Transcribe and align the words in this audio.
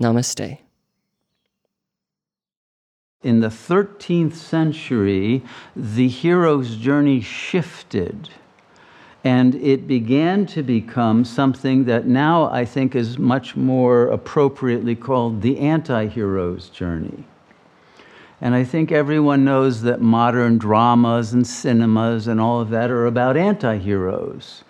Namaste. 0.00 0.58
In 3.22 3.40
the 3.40 3.48
13th 3.48 4.34
century, 4.34 5.42
the 5.74 6.08
hero's 6.08 6.76
journey 6.76 7.20
shifted 7.20 8.30
and 9.24 9.56
it 9.56 9.86
began 9.86 10.46
to 10.46 10.62
become 10.62 11.24
something 11.24 11.84
that 11.84 12.06
now 12.06 12.48
I 12.50 12.64
think 12.64 12.94
is 12.94 13.18
much 13.18 13.56
more 13.56 14.06
appropriately 14.06 14.94
called 14.94 15.42
the 15.42 15.58
anti 15.58 16.06
hero's 16.06 16.68
journey. 16.68 17.24
And 18.40 18.54
I 18.54 18.62
think 18.62 18.92
everyone 18.92 19.44
knows 19.44 19.82
that 19.82 20.00
modern 20.00 20.58
dramas 20.58 21.32
and 21.32 21.44
cinemas 21.44 22.28
and 22.28 22.40
all 22.40 22.60
of 22.60 22.70
that 22.70 22.90
are 22.90 23.06
about 23.06 23.36
anti 23.36 23.78
heroes. 23.78 24.62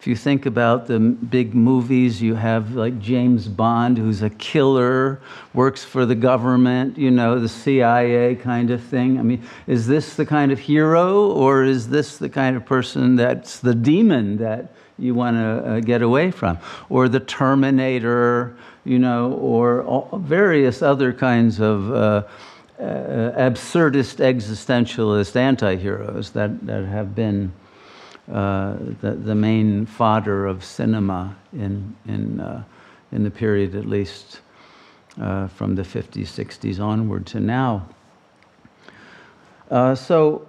If 0.00 0.06
you 0.06 0.16
think 0.16 0.46
about 0.46 0.86
the 0.86 0.98
big 0.98 1.54
movies, 1.54 2.22
you 2.22 2.34
have 2.34 2.74
like 2.74 2.98
James 3.00 3.48
Bond, 3.48 3.98
who's 3.98 4.22
a 4.22 4.30
killer, 4.30 5.20
works 5.52 5.84
for 5.84 6.06
the 6.06 6.14
government, 6.14 6.96
you 6.96 7.10
know, 7.10 7.38
the 7.38 7.50
CIA 7.50 8.34
kind 8.36 8.70
of 8.70 8.82
thing. 8.82 9.18
I 9.18 9.22
mean, 9.22 9.42
is 9.66 9.86
this 9.86 10.16
the 10.16 10.24
kind 10.24 10.52
of 10.52 10.58
hero, 10.58 11.30
or 11.32 11.64
is 11.64 11.90
this 11.90 12.16
the 12.16 12.30
kind 12.30 12.56
of 12.56 12.64
person 12.64 13.16
that's 13.16 13.60
the 13.60 13.74
demon 13.74 14.38
that 14.38 14.72
you 14.98 15.14
want 15.14 15.36
to 15.36 15.70
uh, 15.70 15.80
get 15.80 16.00
away 16.00 16.30
from? 16.30 16.56
Or 16.88 17.06
the 17.06 17.20
Terminator, 17.20 18.56
you 18.84 18.98
know, 18.98 19.34
or 19.34 20.08
various 20.18 20.80
other 20.80 21.12
kinds 21.12 21.60
of. 21.60 21.92
Uh, 21.92 22.22
uh, 22.78 23.32
absurdist 23.36 24.24
existentialist 24.24 25.36
anti 25.36 25.76
heroes 25.76 26.30
that, 26.30 26.64
that 26.66 26.82
have 26.86 27.14
been 27.14 27.52
uh, 28.30 28.76
the, 29.00 29.12
the 29.12 29.34
main 29.34 29.86
fodder 29.86 30.46
of 30.46 30.64
cinema 30.64 31.36
in, 31.52 31.96
in, 32.06 32.40
uh, 32.40 32.62
in 33.12 33.24
the 33.24 33.30
period 33.30 33.74
at 33.74 33.86
least 33.86 34.40
uh, 35.20 35.48
from 35.48 35.74
the 35.74 35.82
50s, 35.82 36.28
60s 36.28 36.80
onward 36.80 37.26
to 37.26 37.40
now. 37.40 37.88
Uh, 39.70 39.94
so, 39.94 40.46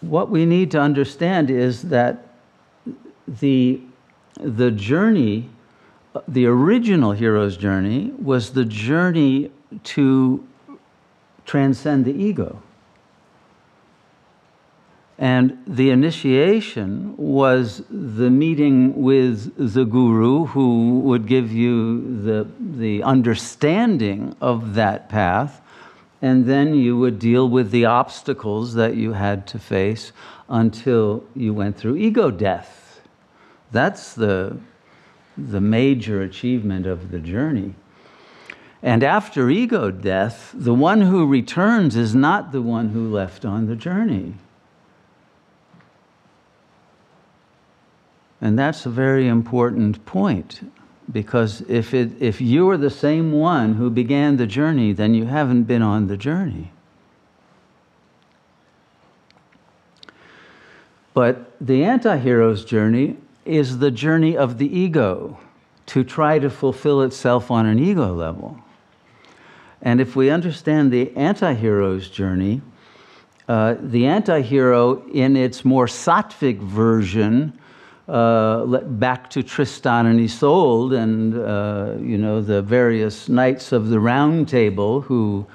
what 0.00 0.28
we 0.28 0.44
need 0.44 0.70
to 0.70 0.80
understand 0.80 1.50
is 1.50 1.82
that 1.82 2.28
the, 3.26 3.80
the 4.38 4.70
journey, 4.70 5.48
the 6.28 6.46
original 6.46 7.12
hero's 7.12 7.56
journey, 7.56 8.12
was 8.18 8.52
the 8.52 8.64
journey 8.64 9.50
to 9.82 10.46
transcend 11.44 12.04
the 12.04 12.12
ego. 12.12 12.60
And 15.18 15.58
the 15.66 15.90
initiation 15.90 17.16
was 17.16 17.82
the 17.88 18.28
meeting 18.28 19.02
with 19.02 19.54
the 19.56 19.84
guru 19.86 20.46
who 20.46 21.00
would 21.00 21.26
give 21.26 21.50
you 21.50 22.22
the, 22.22 22.46
the 22.60 23.02
understanding 23.02 24.36
of 24.42 24.74
that 24.74 25.08
path. 25.08 25.62
And 26.20 26.44
then 26.44 26.74
you 26.74 26.98
would 26.98 27.18
deal 27.18 27.48
with 27.48 27.70
the 27.70 27.86
obstacles 27.86 28.74
that 28.74 28.96
you 28.96 29.12
had 29.12 29.46
to 29.48 29.58
face 29.58 30.12
until 30.48 31.24
you 31.34 31.54
went 31.54 31.78
through 31.78 31.96
ego 31.96 32.30
death. 32.30 33.00
That's 33.72 34.14
the, 34.14 34.58
the 35.36 35.60
major 35.60 36.20
achievement 36.20 36.86
of 36.86 37.10
the 37.10 37.18
journey. 37.20 37.74
And 38.82 39.02
after 39.02 39.48
ego 39.48 39.90
death, 39.90 40.52
the 40.54 40.74
one 40.74 41.00
who 41.00 41.26
returns 41.26 41.96
is 41.96 42.14
not 42.14 42.52
the 42.52 42.62
one 42.62 42.90
who 42.90 43.10
left 43.10 43.44
on 43.44 43.66
the 43.66 43.76
journey. 43.76 44.34
And 48.40 48.58
that's 48.58 48.86
a 48.86 48.90
very 48.90 49.28
important 49.28 50.04
point 50.04 50.60
because 51.10 51.62
if, 51.62 51.94
it, 51.94 52.10
if 52.20 52.40
you 52.40 52.68
are 52.70 52.76
the 52.76 52.90
same 52.90 53.32
one 53.32 53.74
who 53.74 53.90
began 53.90 54.36
the 54.36 54.46
journey, 54.46 54.92
then 54.92 55.14
you 55.14 55.26
haven't 55.26 55.64
been 55.64 55.82
on 55.82 56.08
the 56.08 56.16
journey. 56.16 56.72
But 61.14 61.56
the 61.60 61.84
anti 61.84 62.18
hero's 62.18 62.64
journey 62.64 63.16
is 63.46 63.78
the 63.78 63.90
journey 63.90 64.36
of 64.36 64.58
the 64.58 64.78
ego 64.78 65.38
to 65.86 66.04
try 66.04 66.38
to 66.38 66.50
fulfill 66.50 67.02
itself 67.02 67.50
on 67.50 67.64
an 67.64 67.78
ego 67.78 68.12
level. 68.12 68.58
And 69.80 70.00
if 70.00 70.16
we 70.16 70.30
understand 70.30 70.92
the 70.92 71.16
anti 71.16 71.54
hero's 71.54 72.10
journey, 72.10 72.60
uh, 73.48 73.76
the 73.80 74.06
anti 74.06 74.42
hero, 74.42 75.06
in 75.08 75.36
its 75.36 75.64
more 75.64 75.86
sattvic 75.86 76.58
version, 76.58 77.58
uh, 78.08 78.64
back 78.82 79.28
to 79.30 79.42
Tristan 79.42 80.06
and 80.06 80.20
Isolde 80.20 80.92
and 80.92 81.36
uh, 81.36 81.94
you 82.00 82.16
know 82.16 82.40
the 82.40 82.62
various 82.62 83.28
knights 83.28 83.72
of 83.72 83.88
the 83.88 83.98
Round 83.98 84.48
Table 84.48 85.00
who 85.00 85.46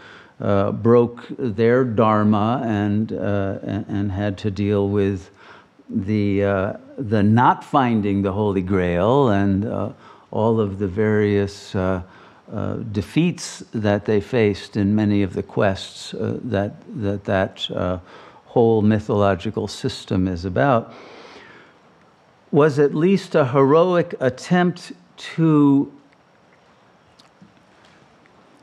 uh, 0.41 0.71
broke 0.71 1.25
their 1.37 1.85
dharma 1.85 2.61
and, 2.65 3.13
uh, 3.13 3.59
and, 3.63 3.85
and 3.87 4.11
had 4.11 4.37
to 4.39 4.51
deal 4.51 4.89
with 4.89 5.29
the 5.89 6.43
uh, 6.43 6.73
the 6.97 7.23
not 7.23 7.63
finding 7.63 8.21
the 8.21 8.31
Holy 8.31 8.61
Grail 8.61 9.29
and 9.29 9.65
uh, 9.65 9.91
all 10.31 10.59
of 10.59 10.79
the 10.79 10.87
various. 10.87 11.75
defeats 12.91 13.63
that 13.71 14.03
they 14.03 14.19
faced 14.19 14.75
in 14.75 14.93
many 14.93 15.23
of 15.23 15.31
the 15.31 15.43
quests 15.43 16.11
that 16.51 16.73
that, 17.01 17.23
that 17.23 18.01
whole 18.47 18.81
mythological 18.81 19.67
system 19.69 20.27
is 20.27 20.43
about 20.43 20.91
was 22.51 22.79
at 22.79 22.93
least 22.93 23.33
a 23.35 23.45
heroic 23.45 24.13
attempt 24.19 24.91
to 25.17 25.91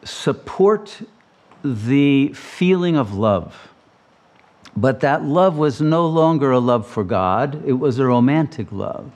support 0.05 1.03
the 1.65 2.29
feeling 2.35 2.97
of 2.97 3.15
love. 3.15 3.69
But 4.77 5.01
that 5.01 5.25
love 5.25 5.57
was 5.57 5.81
no 5.81 6.07
longer 6.07 6.53
a 6.53 6.59
love 6.59 6.87
for 6.87 7.03
God, 7.03 7.63
it 7.67 7.75
was 7.75 7.99
a 7.99 8.07
romantic 8.07 8.71
love. 8.71 9.11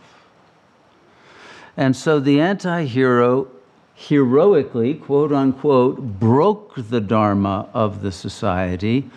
And 1.76 1.96
so 1.96 2.20
the 2.20 2.40
anti 2.40 2.84
hero 2.84 3.48
heroically, 3.94 4.94
quote 4.94 5.32
unquote, 5.32 6.00
broke 6.18 6.74
the 6.76 7.00
Dharma 7.00 7.68
of 7.72 8.02
the 8.02 8.12
society 8.12 9.10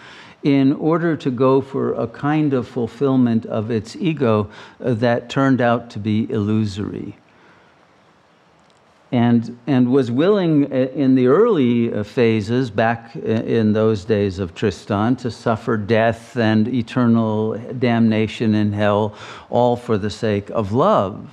in 0.46 0.74
order 0.74 1.18
to 1.18 1.32
go 1.32 1.60
for 1.60 1.94
a 1.96 2.06
kind 2.06 2.54
of 2.54 2.68
fulfillment 2.68 3.48
of 3.48 3.72
its 3.72 3.96
ego 3.96 4.48
uh, 4.80 4.94
that 4.94 5.28
turned 5.28 5.60
out 5.60 5.90
to 5.90 5.98
be 5.98 6.32
illusory. 6.32 7.18
And, 9.12 9.58
and 9.66 9.92
was 9.92 10.12
willing 10.12 10.72
uh, 10.72 10.76
in 10.94 11.16
the 11.16 11.26
early 11.26 11.92
uh, 11.92 12.04
phases, 12.04 12.70
back 12.70 13.16
in 13.16 13.74
those 13.74 14.06
days 14.06 14.38
of 14.38 14.54
Tristan, 14.54 15.16
to 15.18 15.32
suffer 15.32 15.78
death 15.78 16.38
and 16.38 16.68
eternal 16.68 17.58
damnation 17.80 18.54
in 18.54 18.72
hell, 18.72 19.16
all 19.50 19.76
for 19.76 19.98
the 19.98 20.12
sake 20.12 20.52
of 20.52 20.72
love. 20.72 21.28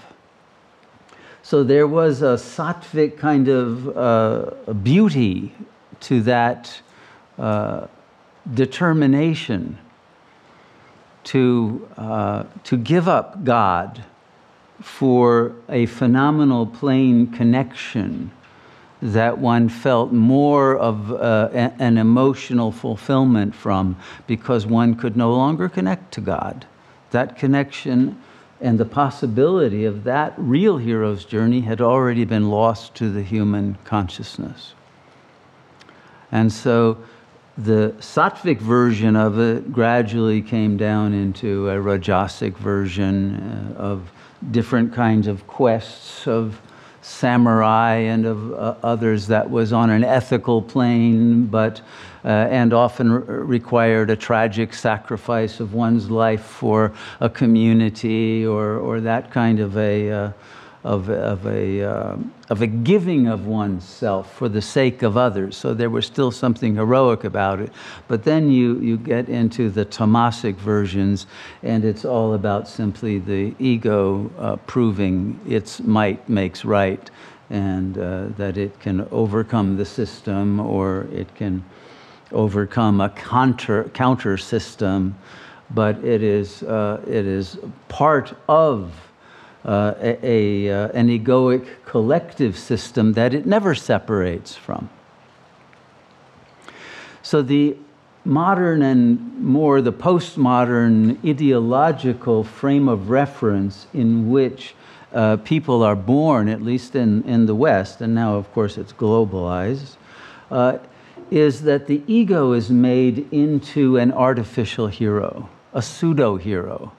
So 1.42 1.62
there 1.62 1.86
was 1.86 2.22
a 2.22 2.36
sattvic 2.36 3.18
kind 3.18 3.48
of 3.48 3.94
uh, 3.94 4.72
beauty 4.72 5.54
to 6.00 6.22
that 6.22 6.81
uh, 7.38 7.88
determination 8.54 9.78
to, 11.24 11.88
uh, 11.96 12.44
to 12.64 12.76
give 12.76 13.08
up 13.08 13.44
God 13.44 14.04
for 14.80 15.54
a 15.68 15.86
phenomenal 15.86 16.66
plane 16.66 17.28
connection 17.28 18.32
that 19.00 19.38
one 19.38 19.68
felt 19.68 20.12
more 20.12 20.76
of 20.76 21.12
uh, 21.12 21.48
an 21.52 21.98
emotional 21.98 22.70
fulfillment 22.70 23.54
from 23.54 23.96
because 24.26 24.64
one 24.64 24.94
could 24.94 25.16
no 25.16 25.32
longer 25.32 25.68
connect 25.68 26.12
to 26.14 26.20
God. 26.20 26.66
That 27.10 27.36
connection 27.36 28.20
and 28.60 28.78
the 28.78 28.84
possibility 28.84 29.84
of 29.84 30.04
that 30.04 30.34
real 30.36 30.78
hero's 30.78 31.24
journey 31.24 31.62
had 31.62 31.80
already 31.80 32.24
been 32.24 32.48
lost 32.48 32.94
to 32.94 33.10
the 33.10 33.22
human 33.22 33.76
consciousness. 33.84 34.74
And 36.30 36.52
so 36.52 36.98
the 37.58 37.94
sattvic 37.99 38.58
version 38.58 39.14
of 39.14 39.38
it 39.38 39.72
gradually 39.72 40.40
came 40.40 40.76
down 40.76 41.12
into 41.12 41.69
a 41.69 41.75
rajasic 41.75 42.56
version 42.56 43.75
uh, 43.76 43.81
of 43.81 44.10
different 44.50 44.93
kinds 44.93 45.26
of 45.26 45.46
quests 45.46 46.26
of 46.26 46.60
samurai 47.02 47.94
and 47.94 48.25
of 48.25 48.52
uh, 48.52 48.75
others 48.82 49.26
that 49.26 49.50
was 49.50 49.72
on 49.72 49.90
an 49.90 50.04
ethical 50.04 50.62
plane, 50.62 51.46
but 51.46 51.81
uh, 52.25 52.28
and 52.28 52.72
often 52.72 53.12
re- 53.12 53.58
required 53.58 54.08
a 54.08 54.16
tragic 54.16 54.72
sacrifice 54.72 55.60
of 55.60 55.75
one's 55.75 56.10
life 56.10 56.44
for 56.44 56.93
a 57.20 57.28
community 57.28 58.46
or, 58.46 58.76
or 58.76 59.00
that 59.00 59.31
kind 59.31 59.58
of 59.60 59.76
a, 59.76 60.10
uh, 60.10 60.32
of, 60.84 61.08
of, 61.11 61.46
a, 61.46 61.82
uh, 61.82 62.17
of 62.50 62.61
a 62.61 62.67
giving 62.67 63.29
of 63.29 63.46
oneself 63.46 64.34
for 64.34 64.49
the 64.49 64.61
sake 64.61 65.02
of 65.02 65.17
others. 65.17 65.56
So 65.56 65.75
there 65.75 65.90
was 65.90 66.06
still 66.06 66.32
something 66.32 66.75
heroic 66.75 67.25
about 67.25 67.61
it. 67.61 67.70
But 68.08 68.25
then 68.25 68.50
you, 68.50 68.79
you 68.81 68.96
get 68.96 69.29
into 69.29 69.70
the 69.70 69.84
Tamasic 69.84 70.56
versions, 70.56 71.26
and 71.62 71.84
it's 71.84 72.05
all 72.05 72.34
about 72.34 72.69
simply 72.69 73.19
the 73.19 73.55
ego 73.61 74.31
uh, 74.38 74.56
proving 74.67 75.38
its 75.46 75.81
might 75.81 76.29
makes 76.29 76.64
right, 76.64 77.11
and 77.50 77.99
uh, 77.99 78.26
that 78.37 78.56
it 78.56 78.78
can 78.81 79.06
overcome 79.12 79.76
the 79.76 79.85
system 79.85 80.58
or 80.58 81.06
it 81.12 81.32
can 81.37 81.64
overcome 82.32 83.00
a 83.00 83.11
counter, 83.11 83.85
counter 83.90 84.37
system, 84.37 85.17
but 85.70 86.02
it 86.05 86.23
is, 86.23 86.62
uh, 86.64 87.00
it 87.06 87.26
is 87.26 87.58
part 87.88 88.35
of 88.49 88.93
uh, 89.64 89.94
a, 90.00 90.26
a 90.26 90.70
uh, 90.70 90.88
an 90.88 91.09
egoic 91.09 91.67
collective 91.85 92.59
system 92.59 93.12
that 93.12 93.32
it 93.35 93.47
never 93.47 93.75
separates 93.75 94.56
from. 94.56 94.88
So 97.23 97.43
the 97.43 97.76
modern 98.25 98.82
and 98.82 99.38
more 99.41 99.81
the 99.81 99.93
postmodern 99.93 101.25
ideological 101.29 102.44
frame 102.44 102.88
of 102.88 103.11
reference 103.11 103.87
in 103.93 104.31
which 104.31 104.75
uh, 105.12 105.37
people 105.38 105.82
are 105.82 105.97
born, 105.97 106.49
at 106.49 106.62
least 106.62 106.94
in, 106.94 107.23
in 107.25 107.47
the 107.47 107.55
West, 107.55 108.00
and 108.00 108.14
now 108.14 108.37
of 108.37 108.53
course 108.53 108.79
it's 108.79 108.93
globalized, 108.93 109.97
uh, 110.50 110.79
is 111.31 111.62
that 111.62 111.87
the 111.87 112.03
ego 112.06 112.53
is 112.53 112.70
made 112.70 113.26
into 113.32 113.97
an 113.97 114.12
artificial 114.12 114.87
hero, 114.87 115.49
a 115.73 115.82
pseudo 115.82 116.37
hero. 116.37 116.93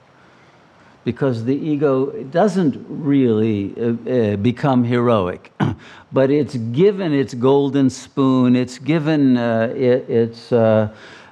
Because 1.04 1.44
the 1.44 1.54
ego 1.54 2.06
doesn't 2.24 2.84
really 2.88 3.74
uh, 3.78 4.10
uh, 4.10 4.36
become 4.36 4.84
heroic, 4.84 5.52
but 6.12 6.30
it's 6.30 6.56
given 6.56 7.12
its 7.12 7.34
golden 7.34 7.90
spoon, 7.90 8.56
it's 8.56 8.78
given 8.78 9.36
uh, 9.36 9.72
it, 9.76 10.08
its, 10.08 10.50
uh, 10.50 10.88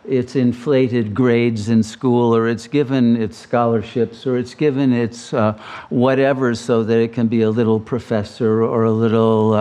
its 0.06 0.36
inflated 0.36 1.14
grades 1.14 1.70
in 1.70 1.82
school, 1.82 2.36
or 2.36 2.48
it's 2.48 2.66
given 2.66 3.16
its 3.16 3.38
scholarships, 3.38 4.26
or 4.26 4.36
it's 4.36 4.54
given 4.54 4.92
its 4.92 5.32
uh, 5.32 5.58
whatever 5.88 6.54
so 6.54 6.84
that 6.84 6.98
it 6.98 7.14
can 7.14 7.28
be 7.28 7.40
a 7.42 7.50
little 7.50 7.80
professor 7.80 8.62
or 8.62 8.84
a 8.84 8.92
little 8.92 9.54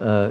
uh, 0.00 0.30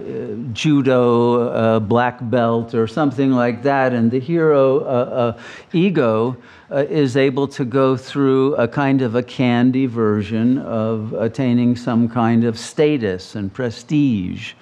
judo 0.53 1.49
uh, 1.49 1.79
black 1.79 2.17
belt 2.29 2.73
or 2.73 2.87
something 2.87 3.31
like 3.31 3.63
that, 3.63 3.93
and 3.93 4.11
the 4.11 4.19
hero 4.19 4.79
uh, 4.79 5.35
uh 5.37 5.41
ego 5.73 6.37
uh, 6.71 6.85
is 6.89 7.17
able 7.17 7.47
to 7.47 7.65
go 7.65 7.97
through 7.97 8.55
a 8.55 8.67
kind 8.67 9.01
of 9.01 9.15
a 9.15 9.23
candy 9.23 9.85
version 9.85 10.57
of 10.59 11.13
attaining 11.13 11.75
some 11.75 12.07
kind 12.07 12.43
of 12.43 12.57
status 12.57 13.35
and 13.35 13.53
prestige, 13.53 14.53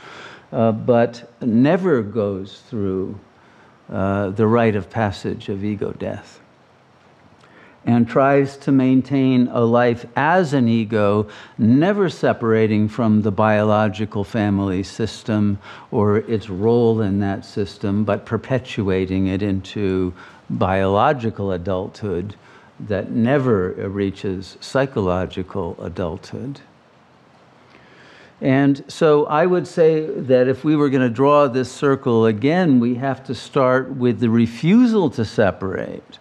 uh, 0.52 0.72
but 0.72 1.32
never 1.42 2.02
goes 2.02 2.62
through 2.70 3.20
the 3.90 4.48
rite 4.48 4.76
of 4.76 4.90
passage 4.90 5.50
of 5.50 5.64
ego 5.64 5.92
death 6.00 6.40
and 7.86 8.08
tries 8.08 8.58
to 8.58 8.72
maintain 8.72 9.48
a 9.50 9.62
life 9.62 10.06
as 10.16 10.54
an 10.54 10.68
ego, 10.68 11.28
never 11.58 12.10
separating 12.10 12.88
from 12.88 13.22
the 13.22 13.32
biological 13.32 14.24
family 14.24 14.82
system 14.82 15.60
or 15.92 16.18
its 16.18 16.50
role 16.50 17.02
in 17.02 17.20
that 17.20 17.46
system, 17.46 18.04
but 18.04 18.26
perpetuating 18.26 19.28
it 19.28 19.44
into 19.44 20.14
biological 20.50 21.52
adulthood 21.52 22.36
that 22.80 23.12
never 23.12 23.70
reaches 23.70 24.58
psychological 24.60 25.78
adulthood. 25.80 26.60
And 28.42 28.84
so 28.88 29.26
I 29.28 29.46
would 29.46 29.66
say 29.66 30.06
that 30.06 30.48
if 30.48 30.64
we 30.64 30.76
were 30.76 30.90
going 30.90 31.08
to 31.08 31.14
draw 31.14 31.48
this 31.48 31.72
circle 31.72 32.26
again, 32.26 32.80
we 32.80 32.96
have 32.96 33.24
to 33.26 33.36
start 33.36 33.96
with 33.96 34.20
the 34.20 34.30
refusal 34.30 35.10
to 35.12 35.24
separate 35.24 36.20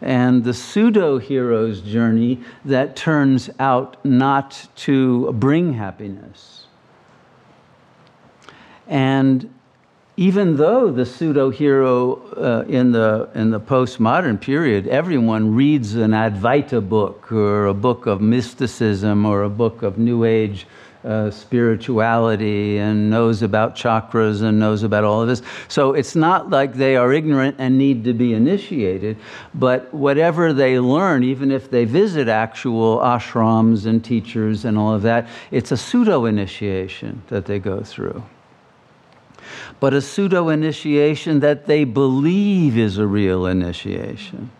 and 0.00 0.44
the 0.44 0.54
pseudo 0.54 1.18
hero's 1.18 1.80
journey 1.80 2.40
that 2.64 2.96
turns 2.96 3.50
out 3.58 4.04
not 4.04 4.68
to 4.76 5.32
bring 5.32 5.74
happiness. 5.74 6.66
And 8.86 9.52
even 10.16 10.56
though 10.56 10.92
the 10.92 11.04
pseudo 11.04 11.50
hero 11.50 12.16
uh, 12.36 12.64
in, 12.68 12.92
the, 12.92 13.28
in 13.34 13.50
the 13.50 13.60
postmodern 13.60 14.40
period, 14.40 14.86
everyone 14.86 15.54
reads 15.54 15.96
an 15.96 16.12
Advaita 16.12 16.86
book 16.88 17.32
or 17.32 17.66
a 17.66 17.74
book 17.74 18.06
of 18.06 18.20
mysticism 18.20 19.26
or 19.26 19.42
a 19.42 19.50
book 19.50 19.82
of 19.82 19.98
New 19.98 20.24
Age 20.24 20.66
uh, 21.04 21.30
spirituality 21.30 22.78
and 22.78 23.10
knows 23.10 23.42
about 23.42 23.76
chakras 23.76 24.42
and 24.42 24.58
knows 24.58 24.82
about 24.82 25.04
all 25.04 25.22
of 25.22 25.28
this. 25.28 25.42
So 25.68 25.92
it's 25.92 26.16
not 26.16 26.50
like 26.50 26.74
they 26.74 26.96
are 26.96 27.12
ignorant 27.12 27.56
and 27.58 27.76
need 27.76 28.04
to 28.04 28.14
be 28.14 28.32
initiated, 28.34 29.18
but 29.54 29.92
whatever 29.92 30.52
they 30.52 30.78
learn, 30.78 31.22
even 31.24 31.50
if 31.50 31.70
they 31.70 31.84
visit 31.84 32.28
actual 32.28 32.98
ashrams 32.98 33.86
and 33.86 34.04
teachers 34.04 34.64
and 34.64 34.78
all 34.78 34.94
of 34.94 35.02
that, 35.02 35.28
it's 35.50 35.72
a 35.72 35.76
pseudo 35.76 36.24
initiation 36.24 37.22
that 37.28 37.44
they 37.44 37.58
go 37.58 37.82
through 37.82 38.22
but 39.80 39.92
a 39.92 40.00
pseudo 40.00 40.48
initiation 40.48 41.40
that 41.40 41.66
they 41.66 41.84
believe 41.84 42.78
is 42.78 42.96
a 42.96 43.06
real 43.06 43.44
initiation 43.44 44.50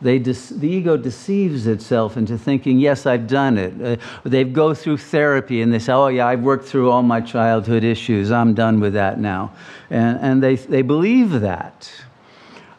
they 0.00 0.18
the 0.18 0.68
ego 0.68 0.96
deceives 0.96 1.66
itself 1.66 2.16
into 2.16 2.38
thinking, 2.38 2.78
yes, 2.78 3.04
I've 3.04 3.26
done 3.26 3.58
it. 3.58 3.82
Uh, 3.82 3.96
they 4.24 4.44
go 4.44 4.72
through 4.72 4.98
therapy 4.98 5.60
and 5.60 5.72
they 5.72 5.80
say, 5.80 5.92
oh, 5.92 6.08
yeah, 6.08 6.26
I've 6.26 6.42
worked 6.42 6.66
through 6.66 6.90
all 6.90 7.02
my 7.02 7.20
childhood 7.20 7.82
issues. 7.82 8.30
I'm 8.30 8.54
done 8.54 8.78
with 8.78 8.92
that 8.92 9.18
now. 9.18 9.52
And, 9.90 10.18
and 10.20 10.42
they, 10.42 10.54
they 10.54 10.82
believe 10.82 11.40
that. 11.40 11.90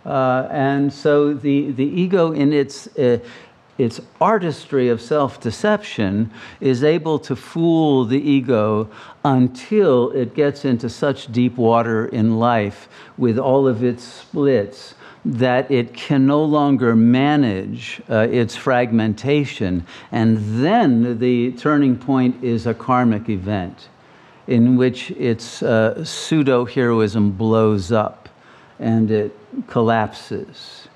Uh, 0.06 0.48
and 0.50 0.92
so 0.92 1.33
the, 1.33 1.71
the 1.71 1.83
ego, 1.83 2.31
in 2.31 2.54
its, 2.54 2.88
uh, 2.98 3.19
its 3.77 4.00
artistry 4.21 4.88
of 4.88 5.01
self 5.01 5.42
deception, 5.42 6.31
is 6.62 6.86
able 6.86 7.19
to 7.19 7.36
fool 7.36 8.06
the 8.06 8.18
ego 8.18 8.89
until 9.25 10.12
it 10.12 10.33
gets 10.36 10.63
into 10.63 10.89
such 10.89 11.30
deep 11.33 11.57
water 11.57 12.06
in 12.07 12.40
life 12.40 12.88
with 13.18 13.38
all 13.38 13.68
of 13.68 13.83
its 13.83 14.06
splits 14.06 14.95
that 15.26 15.69
it 15.69 15.94
can 15.94 16.26
no 16.26 16.44
longer 16.44 16.95
manage 16.95 18.02
uh, 18.09 18.28
its 18.31 18.56
fragmentation. 18.56 19.85
And 20.11 20.64
then 20.64 21.19
the 21.19 21.52
turning 21.54 21.97
point 21.97 22.44
is 22.44 22.66
a 22.66 22.73
karmic 22.73 23.30
event 23.30 23.90
in 24.47 24.78
which 24.78 25.11
its 25.11 25.61
uh, 25.61 26.04
pseudo 26.04 26.66
heroism 26.66 27.31
blows 27.31 27.92
up 27.92 28.30
and 28.80 29.11
it 29.11 29.35
collapses. 29.68 30.88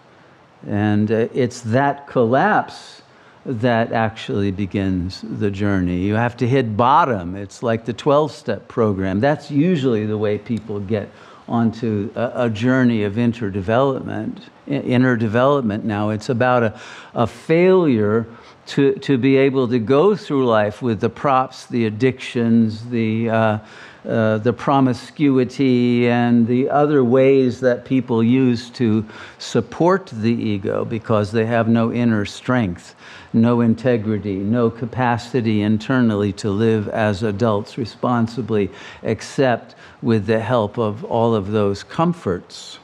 And 0.66 1.12
uh, 1.12 1.28
it's 1.34 1.62
that 1.62 2.08
collapse 2.08 3.02
that 3.46 3.92
actually 3.92 4.52
begins 4.52 5.24
the 5.24 5.52
journey. 5.52 5.98
You 5.98 6.16
have 6.16 6.38
to 6.38 6.48
hit 6.48 6.78
bottom. 6.78 7.36
It's 7.36 7.62
like 7.62 7.86
the 7.86 7.94
12 7.94 8.32
step 8.32 8.68
program. 8.70 9.20
That's 9.20 9.52
usually 9.52 10.06
the 10.06 10.18
way 10.18 10.38
people 10.38 10.80
get 10.80 11.10
onto 11.54 12.12
a, 12.16 12.46
a 12.46 12.50
journey 12.50 13.04
of 13.04 13.14
interdevelopment. 13.14 14.42
Inner 14.66 15.16
development 15.16 15.86
now. 15.86 16.10
It's 16.10 16.30
about 16.30 16.64
a, 16.64 16.80
a 17.14 17.28
failure 17.28 18.26
to, 18.66 18.96
to 18.96 19.20
be 19.20 19.38
able 19.38 19.68
to 19.68 19.78
go 19.78 20.16
through 20.16 20.48
life 20.48 20.82
with 20.82 21.00
the 21.00 21.10
props, 21.10 21.68
the 21.68 21.86
addictions, 21.86 22.90
the, 22.90 23.30
uh, 23.30 23.60
uh, 24.08 24.38
the 24.40 24.52
promiscuity, 24.52 26.08
and 26.10 26.46
the 26.46 26.70
other 26.70 27.04
ways 27.04 27.62
that 27.62 27.86
people 27.86 28.22
use 28.22 28.70
to 28.70 29.06
support 29.38 30.08
the 30.08 30.34
ego 30.34 30.84
because 30.84 31.32
they 31.32 31.46
have 31.46 31.70
no 31.70 31.92
inner 31.92 32.26
strength, 32.26 32.96
no 33.32 33.62
integrity, 33.62 34.36
no 34.36 34.70
capacity 34.70 35.62
internally 35.62 36.34
to 36.34 36.50
live 36.50 36.90
as 36.90 37.24
adults 37.24 37.78
responsibly, 37.78 38.70
except 39.04 39.74
with 40.02 40.26
the 40.26 40.40
help 40.40 40.78
of 40.78 41.06
all 41.06 41.34
of 41.34 41.52
those 41.52 41.82
comforts. 41.82 42.80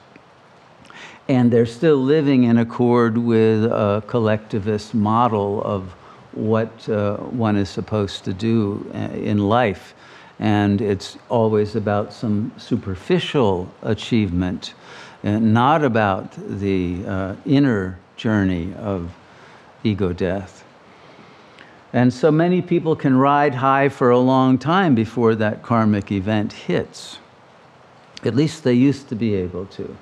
And 1.27 1.51
they're 1.51 1.65
still 1.65 1.97
living 1.97 2.45
in 2.45 2.57
accord 2.57 3.17
with 3.17 3.65
a 3.65 4.01
collectivist 4.07 4.95
model 4.95 5.61
of 5.63 5.93
what 6.31 6.87
uh, 6.87 7.17
one 7.17 7.57
is 7.57 7.69
supposed 7.69 8.23
to 8.23 8.33
do 8.33 8.89
uh, 8.93 8.97
in 9.13 9.37
life. 9.37 9.93
And 10.39 10.81
it's 10.81 11.17
always 11.27 11.75
about 11.75 12.13
some 12.13 12.53
superficial 12.57 13.69
achievement, 13.81 14.73
and 15.23 15.53
not 15.53 15.83
about 15.83 16.31
the 16.31 17.03
uh, 17.05 17.35
inner 17.45 17.99
journey 18.15 18.73
of 18.75 19.11
ego 19.83 20.13
death. 20.13 20.63
And 21.91 22.13
so 22.13 22.31
many 22.31 22.61
people 22.61 22.95
can 22.95 23.17
ride 23.17 23.55
high 23.55 23.89
for 23.89 24.11
a 24.11 24.19
long 24.19 24.57
time 24.57 24.95
before 24.95 25.35
that 25.35 25.63
karmic 25.63 26.11
event 26.11 26.53
hits. 26.53 27.17
At 28.23 28.35
least 28.35 28.63
they 28.63 28.73
used 28.73 29.09
to 29.09 29.15
be 29.15 29.33
able 29.33 29.65
to. 29.67 29.97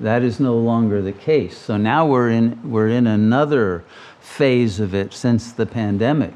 That 0.00 0.22
is 0.22 0.40
no 0.40 0.56
longer 0.56 1.02
the 1.02 1.12
case. 1.12 1.56
So 1.56 1.76
now 1.76 2.06
we're 2.06 2.30
in, 2.30 2.70
we're 2.70 2.88
in 2.88 3.06
another 3.06 3.84
phase 4.20 4.80
of 4.80 4.94
it 4.94 5.12
since 5.12 5.52
the 5.52 5.66
pandemic, 5.66 6.34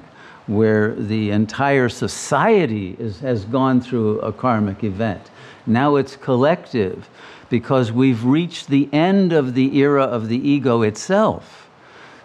where 0.50 0.96
the 0.96 1.30
entire 1.30 1.88
society 1.88 2.96
is, 2.98 3.20
has 3.20 3.44
gone 3.44 3.80
through 3.80 4.18
a 4.18 4.32
karmic 4.32 4.82
event. 4.82 5.30
Now 5.64 5.94
it's 5.94 6.16
collective 6.16 7.08
because 7.48 7.92
we've 7.92 8.24
reached 8.24 8.66
the 8.66 8.88
end 8.92 9.32
of 9.32 9.54
the 9.54 9.78
era 9.78 10.02
of 10.02 10.28
the 10.28 10.36
ego 10.36 10.82
itself. 10.82 11.68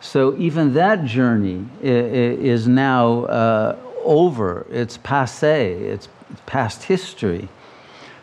So 0.01 0.35
even 0.37 0.73
that 0.73 1.05
journey 1.05 1.67
is 1.83 2.67
now 2.67 3.25
uh, 3.25 3.77
over. 4.03 4.65
It's 4.71 4.97
passe. 4.97 5.73
It's 5.73 6.07
past 6.47 6.83
history. 6.83 7.47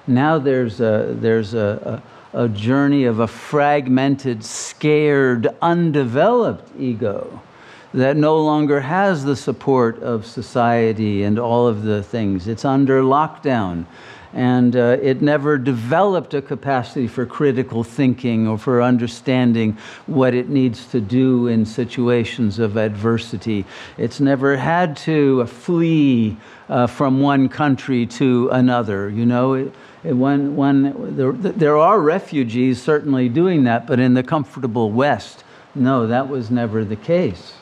Now 0.09 0.37
there's 0.39 0.81
a, 0.81 1.15
there's 1.17 1.55
a, 1.55 2.03
a, 2.33 2.45
a 2.45 2.49
journey 2.49 3.05
of 3.05 3.21
a 3.21 3.29
fragmented, 3.29 4.45
scared, 4.45 5.47
undeveloped 5.63 6.69
ego 6.77 7.41
that 7.95 8.17
no 8.17 8.39
longer 8.39 8.81
has 8.81 9.25
the 9.25 9.37
support 9.37 10.03
of 10.03 10.27
society 10.27 11.23
and 11.23 11.39
all 11.39 11.67
of 11.67 11.83
the 11.83 12.03
things. 12.03 12.49
It's 12.49 12.65
under 12.65 13.03
lockdown 13.03 13.87
and 14.33 14.77
uh, 14.77 14.97
it 15.03 15.21
never 15.21 15.59
developed 15.59 16.35
a 16.35 16.41
capacity 16.41 17.07
for 17.07 17.27
critical 17.27 17.85
thinking 17.85 18.49
or 18.49 18.57
for 18.57 18.81
understanding 18.81 19.77
what 20.07 20.35
it 20.35 20.49
needs 20.49 20.87
to 20.87 21.01
do 21.01 21.47
in 21.47 21.67
situations 21.67 22.59
of 22.59 22.77
adversity. 22.77 23.65
It's 23.99 24.21
never 24.21 24.57
had 24.57 24.97
to 24.99 25.45
flee 25.47 26.37
uh, 26.69 26.87
from 26.87 27.21
one 27.21 27.49
country 27.49 28.07
to 28.07 28.49
another. 28.53 29.11
You 29.11 29.27
know, 29.27 29.55
it, 29.55 29.75
it, 30.03 31.17
there, 31.17 31.33
there 31.33 31.77
are 31.77 32.01
refugees 32.01 32.83
certainly 32.83 33.29
doing 33.29 33.65
that, 33.65 33.87
but 33.87 34.01
in 34.01 34.15
the 34.15 34.23
comfortable 34.23 34.91
West, 34.91 35.45
no, 35.75 36.07
that 36.07 36.29
was 36.29 36.51
never 36.51 36.85
the 36.85 36.97
case. 36.97 37.55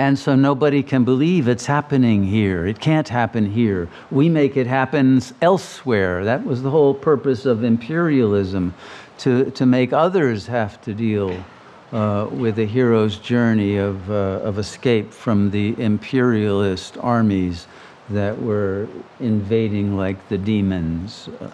And 0.00 0.18
so 0.18 0.34
nobody 0.34 0.82
can 0.82 1.04
believe 1.04 1.46
it's 1.46 1.66
happening 1.66 2.24
here. 2.24 2.66
It 2.66 2.80
can't 2.80 3.06
happen 3.06 3.44
here. 3.44 3.86
We 4.10 4.30
make 4.30 4.56
it 4.56 4.66
happen 4.66 5.20
elsewhere. 5.42 6.24
That 6.24 6.42
was 6.42 6.62
the 6.62 6.70
whole 6.70 6.94
purpose 6.94 7.44
of 7.44 7.64
imperialism 7.64 8.72
to, 9.18 9.50
to 9.50 9.66
make 9.66 9.92
others 9.92 10.46
have 10.46 10.80
to 10.84 10.94
deal 10.94 11.44
uh, 11.92 12.28
with 12.30 12.58
a 12.58 12.64
hero's 12.64 13.18
journey 13.18 13.76
of, 13.76 14.10
uh, 14.10 14.40
of 14.42 14.58
escape 14.58 15.12
from 15.12 15.50
the 15.50 15.78
imperialist 15.78 16.96
armies 17.02 17.66
that 18.08 18.40
were 18.40 18.88
invading 19.20 19.98
like 19.98 20.30
the 20.30 20.38
demons 20.38 21.28
uh, 21.42 21.50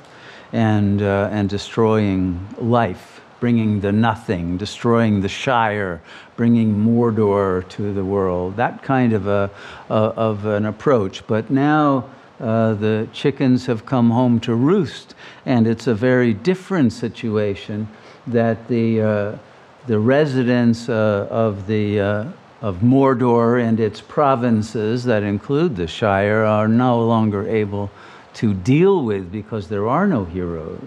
and, 0.53 1.03
uh, 1.03 1.31
and 1.33 1.49
destroying 1.49 2.47
life 2.59 3.17
bringing 3.40 3.81
the 3.81 3.93
nothing, 3.93 4.57
destroying 4.57 5.21
the 5.21 5.28
Shire, 5.28 6.00
bringing 6.37 6.75
Mordor 6.75 7.69
to 7.71 7.93
the 7.93 8.05
world, 8.05 8.57
that 8.57 8.83
kind 8.83 9.12
of, 9.12 9.26
a, 9.26 9.50
a 9.90 9.95
of 9.95 10.47
an 10.47 10.66
approach. 10.66 11.26
But 11.26 11.50
now 11.50 12.09
uh, 12.40 12.75
the 12.75 13.09
chickens 13.12 13.66
have 13.66 13.87
come 13.87 14.11
home 14.11 14.40
to 14.40 14.55
roost, 14.55 15.14
and 15.45 15.66
it's 15.66 15.87
a 15.87 15.95
very 15.95 16.35
different 16.35 16.93
situation 16.93 17.88
that 18.26 18.69
the, 18.69 19.00
uh, 19.00 19.38
the 19.87 19.99
residents 19.99 20.88
uh, 20.88 21.28
of, 21.31 21.66
the, 21.66 22.00
uh, 22.00 22.25
of 22.61 22.78
Mordor 22.78 23.62
and 23.62 23.81
its 23.81 24.00
provinces 24.00 25.05
that 25.05 25.23
include 25.23 25.76
the 25.76 25.87
Shire 25.87 26.45
are 26.45 26.69
no 26.69 27.00
longer 27.00 27.49
able 27.49 27.90
to 28.35 28.52
deal 28.52 29.02
with 29.02 29.33
because 29.33 29.69
there 29.69 29.88
are 29.88 30.07
no 30.07 30.25
heroes. 30.25 30.81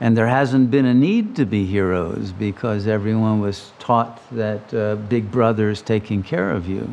And 0.00 0.16
there 0.16 0.26
hasn't 0.26 0.70
been 0.70 0.84
a 0.84 0.92
need 0.94 1.36
to 1.36 1.46
be 1.46 1.64
heroes 1.64 2.32
because 2.32 2.86
everyone 2.86 3.40
was 3.40 3.72
taught 3.78 4.20
that 4.32 4.74
uh, 4.74 4.96
Big 4.96 5.30
Brother 5.30 5.70
is 5.70 5.80
taking 5.80 6.22
care 6.22 6.50
of 6.50 6.68
you. 6.68 6.92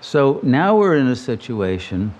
So 0.00 0.40
now 0.42 0.76
we're 0.76 0.96
in 0.96 1.08
a 1.08 1.16
situation 1.16 2.14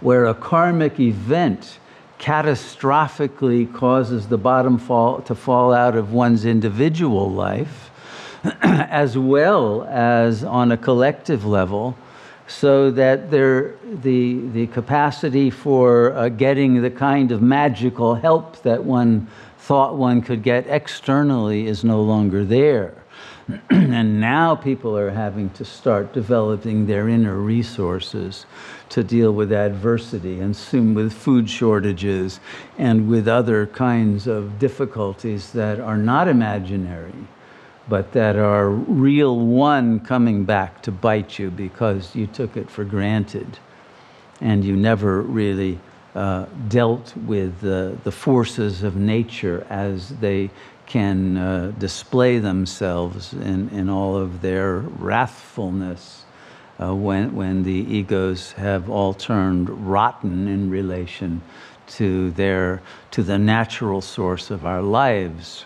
where 0.00 0.26
a 0.26 0.34
karmic 0.34 0.98
event 0.98 1.78
catastrophically 2.18 3.72
causes 3.72 4.28
the 4.28 4.38
bottom 4.38 4.78
fall 4.78 5.20
to 5.22 5.34
fall 5.34 5.72
out 5.72 5.96
of 5.96 6.12
one's 6.12 6.44
individual 6.44 7.30
life, 7.30 7.90
as 8.62 9.16
well 9.16 9.84
as 9.84 10.44
on 10.44 10.72
a 10.72 10.76
collective 10.76 11.44
level 11.44 11.96
so 12.58 12.90
that 12.90 13.30
there, 13.30 13.74
the, 14.02 14.40
the 14.48 14.66
capacity 14.68 15.50
for 15.50 16.12
uh, 16.12 16.28
getting 16.28 16.82
the 16.82 16.90
kind 16.90 17.32
of 17.32 17.40
magical 17.40 18.14
help 18.14 18.62
that 18.62 18.84
one 18.84 19.26
thought 19.58 19.96
one 19.96 20.20
could 20.20 20.42
get 20.42 20.66
externally 20.66 21.66
is 21.66 21.82
no 21.84 22.02
longer 22.02 22.44
there. 22.44 22.94
and 23.70 24.20
now 24.20 24.54
people 24.54 24.96
are 24.96 25.10
having 25.10 25.50
to 25.50 25.64
start 25.64 26.12
developing 26.12 26.86
their 26.86 27.08
inner 27.08 27.36
resources 27.36 28.46
to 28.88 29.02
deal 29.02 29.32
with 29.32 29.52
adversity 29.52 30.40
and 30.40 30.54
soon 30.54 30.94
with 30.94 31.12
food 31.12 31.48
shortages 31.48 32.38
and 32.78 33.08
with 33.08 33.26
other 33.26 33.66
kinds 33.66 34.26
of 34.26 34.58
difficulties 34.58 35.52
that 35.52 35.80
are 35.80 35.96
not 35.96 36.28
imaginary 36.28 37.26
but 37.88 38.12
that 38.12 38.36
are 38.36 38.70
real 38.70 39.38
one 39.38 40.00
coming 40.00 40.44
back 40.44 40.82
to 40.82 40.92
bite 40.92 41.38
you 41.38 41.50
because 41.50 42.14
you 42.14 42.26
took 42.26 42.56
it 42.56 42.70
for 42.70 42.84
granted 42.84 43.58
and 44.40 44.64
you 44.64 44.76
never 44.76 45.22
really 45.22 45.78
uh, 46.14 46.46
dealt 46.68 47.16
with 47.16 47.60
the, 47.60 47.96
the 48.04 48.12
forces 48.12 48.82
of 48.82 48.96
nature 48.96 49.66
as 49.70 50.10
they 50.20 50.50
can 50.86 51.36
uh, 51.36 51.72
display 51.78 52.38
themselves 52.38 53.32
in, 53.32 53.68
in 53.70 53.88
all 53.88 54.16
of 54.16 54.42
their 54.42 54.80
wrathfulness 54.80 56.22
uh, 56.78 56.94
when, 56.94 57.34
when 57.34 57.62
the 57.62 57.70
egos 57.70 58.52
have 58.52 58.90
all 58.90 59.14
turned 59.14 59.68
rotten 59.88 60.48
in 60.48 60.68
relation 60.68 61.40
to, 61.86 62.30
their, 62.32 62.82
to 63.10 63.22
the 63.22 63.38
natural 63.38 64.00
source 64.00 64.50
of 64.50 64.66
our 64.66 64.82
lives. 64.82 65.64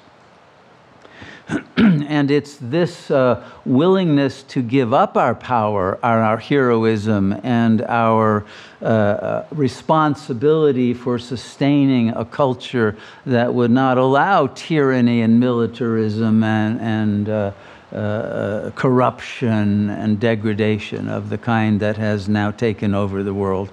and 1.76 2.30
it's 2.30 2.56
this 2.56 3.08
uh, 3.10 3.44
willingness 3.64 4.42
to 4.44 4.62
give 4.62 4.92
up 4.92 5.16
our 5.16 5.34
power, 5.34 5.98
our, 6.02 6.20
our 6.20 6.38
heroism, 6.38 7.32
and 7.44 7.82
our 7.82 8.44
uh, 8.82 8.84
uh, 8.84 9.46
responsibility 9.52 10.92
for 10.92 11.18
sustaining 11.18 12.08
a 12.10 12.24
culture 12.24 12.96
that 13.26 13.54
would 13.54 13.70
not 13.70 13.96
allow 13.96 14.48
tyranny 14.48 15.20
and 15.20 15.38
militarism 15.38 16.42
and, 16.42 16.80
and 16.80 17.28
uh, 17.28 17.52
uh, 17.92 18.70
corruption 18.72 19.88
and 19.90 20.18
degradation 20.18 21.08
of 21.08 21.28
the 21.28 21.38
kind 21.38 21.78
that 21.78 21.96
has 21.96 22.28
now 22.28 22.50
taken 22.50 22.92
over 22.92 23.22
the 23.22 23.34
world, 23.34 23.70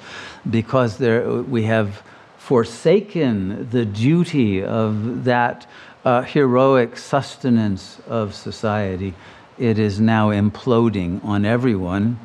because 0.47 0.97
there, 0.97 1.41
we 1.41 1.63
have 1.63 2.03
forsaken 2.37 3.67
the 3.71 3.85
duty 3.85 4.63
of 4.63 5.23
that 5.23 5.65
uh, 6.05 6.21
heroic 6.21 6.97
sustenance 6.97 7.99
of 8.07 8.33
society, 8.33 9.13
it 9.57 9.79
is 9.79 9.99
now 9.99 10.29
imploding 10.29 11.23
on 11.23 11.45
everyone. 11.45 12.19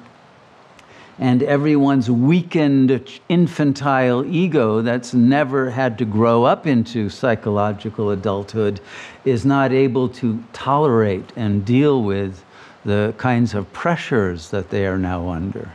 And 1.20 1.42
everyone's 1.42 2.08
weakened 2.08 3.20
infantile 3.28 4.24
ego 4.24 4.82
that's 4.82 5.14
never 5.14 5.70
had 5.70 5.98
to 5.98 6.04
grow 6.04 6.44
up 6.44 6.64
into 6.66 7.10
psychological 7.10 8.10
adulthood 8.10 8.80
is 9.24 9.44
not 9.44 9.72
able 9.72 10.08
to 10.10 10.42
tolerate 10.52 11.32
and 11.34 11.64
deal 11.64 12.02
with 12.04 12.44
the 12.84 13.14
kinds 13.18 13.54
of 13.54 13.72
pressures 13.72 14.50
that 14.50 14.70
they 14.70 14.86
are 14.86 14.98
now 14.98 15.28
under. 15.28 15.72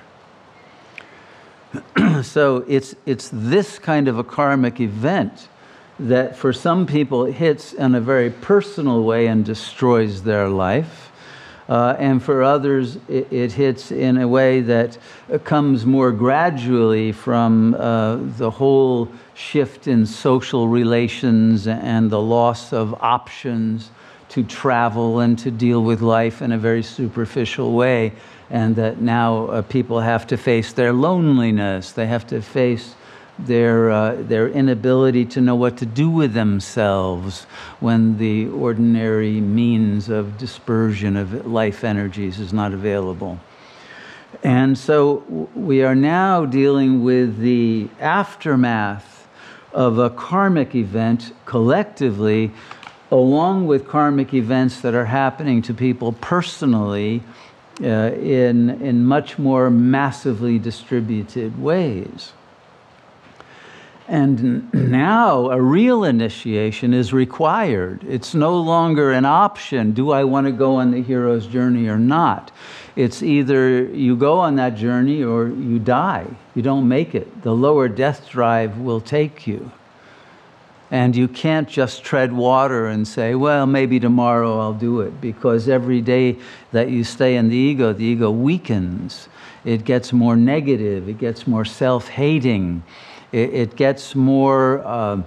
so 2.23 2.63
it's, 2.67 2.95
it's 3.05 3.29
this 3.33 3.77
kind 3.79 4.07
of 4.07 4.17
a 4.17 4.23
karmic 4.23 4.79
event 4.79 5.49
that 5.99 6.35
for 6.35 6.51
some 6.51 6.85
people 6.85 7.25
it 7.25 7.33
hits 7.33 7.73
in 7.73 7.95
a 7.95 8.01
very 8.01 8.29
personal 8.29 9.03
way 9.03 9.27
and 9.27 9.45
destroys 9.45 10.23
their 10.23 10.49
life. 10.49 11.11
Uh, 11.69 11.95
and 11.97 12.21
for 12.21 12.43
others, 12.43 12.97
it, 13.07 13.31
it, 13.31 13.53
hits 13.53 13.89
in 13.89 14.17
a 14.17 14.27
way 14.27 14.59
that 14.59 14.97
comes 15.45 15.85
more 15.85 16.11
gradually 16.11 17.13
from 17.13 17.73
uh, 17.75 18.17
the 18.37 18.49
whole 18.49 19.07
shift 19.33 19.87
in 19.87 20.05
social 20.05 20.67
relations 20.67 21.65
and 21.65 22.09
the 22.09 22.19
loss 22.19 22.73
of 22.73 22.93
options 23.01 23.91
to 24.27 24.43
travel 24.43 25.19
and 25.19 25.39
to 25.39 25.49
deal 25.51 25.83
with 25.83 26.01
life 26.01 26.41
in 26.41 26.51
a 26.51 26.57
very 26.57 26.83
superficial 26.83 27.71
way. 27.73 28.11
And 28.49 28.75
that 28.75 28.99
now 28.99 29.45
uh, 29.45 29.61
people 29.61 30.01
have 30.01 30.27
to 30.27 30.37
face 30.37 30.73
their 30.73 30.91
loneliness, 30.91 31.93
they 31.93 32.07
have 32.07 32.27
to 32.27 32.41
face 32.41 32.95
their, 33.39 33.89
uh, 33.89 34.15
their 34.15 34.47
inability 34.47 35.25
to 35.25 35.41
know 35.41 35.55
what 35.55 35.77
to 35.77 35.85
do 35.85 36.09
with 36.09 36.33
themselves 36.33 37.43
when 37.79 38.17
the 38.17 38.47
ordinary 38.47 39.41
means 39.41 40.09
of 40.09 40.37
dispersion 40.37 41.17
of 41.17 41.45
life 41.47 41.83
energies 41.83 42.39
is 42.39 42.53
not 42.53 42.73
available. 42.73 43.39
And 44.43 44.77
so 44.77 45.49
we 45.55 45.83
are 45.83 45.95
now 45.95 46.45
dealing 46.45 47.03
with 47.03 47.39
the 47.39 47.89
aftermath 47.99 49.27
of 49.73 49.97
a 49.97 50.09
karmic 50.09 50.75
event 50.75 51.33
collectively, 51.45 52.51
along 53.11 53.67
with 53.67 53.87
karmic 53.87 54.33
events 54.33 54.81
that 54.81 54.93
are 54.93 55.05
happening 55.05 55.61
to 55.63 55.73
people 55.73 56.13
personally 56.13 57.23
uh, 57.81 57.85
in, 57.85 58.69
in 58.81 59.03
much 59.03 59.39
more 59.39 59.69
massively 59.69 60.59
distributed 60.59 61.61
ways. 61.61 62.33
And 64.07 64.73
now 64.73 65.49
a 65.49 65.61
real 65.61 66.03
initiation 66.03 66.93
is 66.93 67.13
required. 67.13 68.03
It's 68.03 68.33
no 68.33 68.57
longer 68.57 69.11
an 69.13 69.25
option. 69.25 69.93
Do 69.93 70.11
I 70.11 70.25
want 70.25 70.45
to 70.45 70.51
go 70.51 70.75
on 70.75 70.91
the 70.91 71.01
hero's 71.01 71.47
journey 71.47 71.87
or 71.87 71.97
not? 71.97 72.51
It's 72.95 73.23
either 73.23 73.85
you 73.85 74.15
go 74.17 74.39
on 74.39 74.57
that 74.57 74.75
journey 74.75 75.23
or 75.23 75.47
you 75.47 75.79
die. 75.79 76.27
You 76.53 76.61
don't 76.61 76.87
make 76.87 77.15
it. 77.15 77.43
The 77.43 77.53
lower 77.53 77.87
death 77.87 78.29
drive 78.29 78.77
will 78.77 78.99
take 78.99 79.47
you. 79.47 79.71
And 80.91 81.15
you 81.15 81.27
can't 81.27 81.67
just 81.67 82.03
tread 82.03 82.33
water 82.33 82.87
and 82.87 83.07
say, 83.07 83.33
well, 83.33 83.65
maybe 83.65 83.99
tomorrow 83.99 84.59
I'll 84.59 84.75
do 84.75 85.01
it, 85.01 85.19
because 85.21 85.67
every 85.67 86.01
day 86.01 86.37
that 86.71 86.89
you 86.89 87.03
stay 87.03 87.35
in 87.35 87.49
the 87.49 87.57
ego, 87.57 87.93
the 87.93 88.03
ego 88.03 88.29
weakens. 88.29 89.27
It 89.65 89.85
gets 89.85 90.13
more 90.13 90.35
negative, 90.35 91.09
it 91.09 91.17
gets 91.17 91.47
more 91.47 91.65
self 91.65 92.09
hating, 92.09 92.83
it, 93.33 93.53
it, 93.53 93.75
gets 93.75 94.15
more 94.15 94.79
uh, 94.85 95.21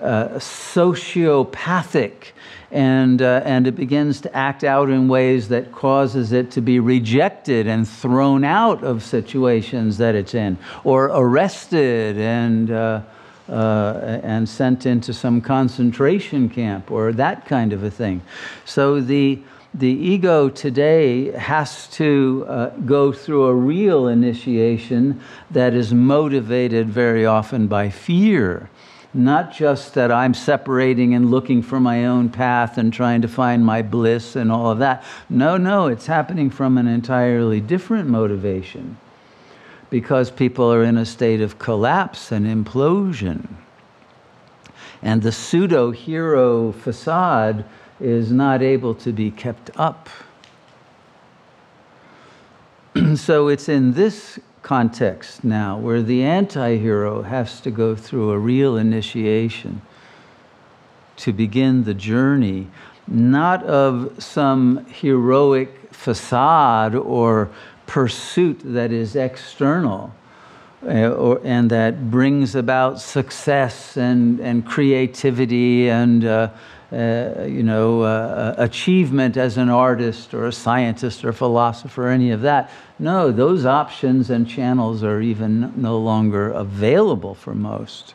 uh, 0.00 0.28
sociopathic 0.38 2.32
and, 2.70 3.20
uh, 3.20 3.42
and 3.44 3.66
it 3.66 3.72
begins 3.72 4.20
to 4.22 4.34
act 4.36 4.64
out 4.64 4.88
in 4.88 5.08
ways 5.08 5.48
that 5.48 5.72
causes 5.72 6.32
it 6.32 6.50
to 6.52 6.60
be 6.60 6.78
rejected 6.78 7.66
and 7.66 7.88
thrown 7.88 8.44
out 8.44 8.82
of 8.84 9.02
situations 9.02 9.98
that 9.98 10.14
it's 10.14 10.34
in, 10.34 10.56
or 10.84 11.06
arrested 11.06 12.16
and, 12.16 12.70
uh, 12.70 13.02
uh, 13.48 14.20
and 14.22 14.48
sent 14.48 14.86
into 14.86 15.12
some 15.12 15.40
concentration 15.40 16.48
camp, 16.48 16.90
or 16.90 17.12
that 17.12 17.44
kind 17.46 17.72
of 17.72 17.82
a 17.82 17.90
thing. 17.90 18.22
So 18.64 19.00
the, 19.00 19.42
the 19.72 19.88
ego 19.88 20.48
today 20.48 21.30
has 21.32 21.86
to 21.88 22.44
uh, 22.48 22.68
go 22.80 23.12
through 23.12 23.44
a 23.44 23.54
real 23.54 24.08
initiation 24.08 25.20
that 25.50 25.74
is 25.74 25.94
motivated 25.94 26.88
very 26.88 27.24
often 27.24 27.66
by 27.66 27.88
fear 27.88 28.68
not 29.12 29.52
just 29.52 29.94
that 29.94 30.12
I'm 30.12 30.34
separating 30.34 31.14
and 31.14 31.30
looking 31.30 31.62
for 31.62 31.80
my 31.80 32.06
own 32.06 32.28
path 32.28 32.78
and 32.78 32.92
trying 32.92 33.22
to 33.22 33.28
find 33.28 33.64
my 33.64 33.82
bliss 33.82 34.36
and 34.36 34.52
all 34.52 34.70
of 34.70 34.78
that. 34.78 35.02
No, 35.28 35.56
no, 35.56 35.88
it's 35.88 36.06
happening 36.06 36.50
from 36.50 36.78
an 36.78 36.86
entirely 36.86 37.60
different 37.60 38.08
motivation 38.08 38.96
because 39.88 40.30
people 40.30 40.72
are 40.72 40.84
in 40.84 40.96
a 40.96 41.04
state 41.04 41.40
of 41.40 41.58
collapse 41.58 42.30
and 42.30 42.46
implosion. 42.46 43.48
And 45.02 45.22
the 45.22 45.32
pseudo 45.32 45.90
hero 45.90 46.70
facade 46.70 47.64
is 48.00 48.32
not 48.32 48.62
able 48.62 48.94
to 48.94 49.12
be 49.12 49.30
kept 49.30 49.70
up. 49.76 50.08
so 53.14 53.48
it's 53.48 53.68
in 53.68 53.92
this 53.92 54.38
context 54.62 55.42
now 55.42 55.78
where 55.78 56.02
the 56.02 56.22
anti 56.22 56.76
hero 56.76 57.22
has 57.22 57.60
to 57.60 57.70
go 57.70 57.94
through 57.94 58.30
a 58.30 58.38
real 58.38 58.76
initiation 58.76 59.80
to 61.16 61.32
begin 61.32 61.84
the 61.84 61.94
journey, 61.94 62.66
not 63.06 63.62
of 63.64 64.22
some 64.22 64.84
heroic 64.86 65.92
facade 65.92 66.94
or 66.94 67.50
pursuit 67.86 68.60
that 68.64 68.90
is 68.90 69.16
external. 69.16 70.14
Uh, 70.82 71.10
or, 71.10 71.40
and 71.44 71.70
that 71.70 72.10
brings 72.10 72.54
about 72.54 72.98
success 72.98 73.98
and, 73.98 74.40
and 74.40 74.64
creativity 74.64 75.90
and 75.90 76.24
uh, 76.24 76.48
uh, 76.92 77.44
you 77.46 77.62
know, 77.62 78.02
uh, 78.02 78.54
achievement 78.58 79.36
as 79.36 79.56
an 79.56 79.68
artist 79.68 80.34
or 80.34 80.46
a 80.46 80.52
scientist 80.52 81.24
or 81.24 81.32
philosopher, 81.32 82.06
or 82.06 82.10
any 82.10 82.32
of 82.32 82.40
that. 82.40 82.70
No, 82.98 83.30
those 83.30 83.64
options 83.64 84.28
and 84.28 84.48
channels 84.48 85.04
are 85.04 85.20
even 85.20 85.72
no 85.80 85.98
longer 85.98 86.50
available 86.50 87.34
for 87.34 87.54
most. 87.54 88.14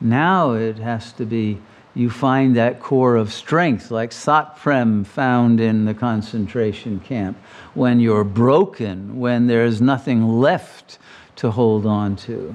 Now 0.00 0.52
it 0.52 0.78
has 0.78 1.12
to 1.14 1.24
be, 1.24 1.58
you 1.94 2.10
find 2.10 2.54
that 2.56 2.80
core 2.80 3.16
of 3.16 3.32
strength, 3.32 3.90
like 3.90 4.10
Satprem 4.10 5.06
found 5.06 5.58
in 5.58 5.86
the 5.86 5.94
concentration 5.94 7.00
camp. 7.00 7.38
When 7.72 8.00
you're 8.00 8.24
broken, 8.24 9.18
when 9.18 9.46
there's 9.46 9.80
nothing 9.80 10.28
left 10.28 10.98
to 11.36 11.50
hold 11.50 11.86
on 11.86 12.16
to 12.16 12.54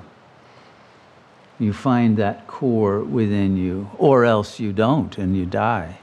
you 1.62 1.72
find 1.72 2.18
that 2.18 2.48
core 2.48 3.02
within 3.02 3.56
you, 3.56 3.90
or 4.00 4.26
else 4.26 4.60
you 4.60 4.74
don't 4.74 5.18
and 5.20 5.38
you 5.38 5.46
die. 5.46 6.00